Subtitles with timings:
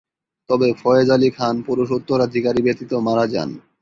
[0.49, 3.49] তবে ফয়েজ আলী খান পুরুষ উত্তরাধিকারী ব্যতীত মারা যান।